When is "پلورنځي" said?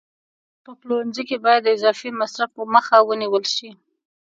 0.79-1.23